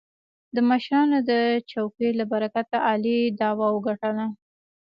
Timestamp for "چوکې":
1.71-2.07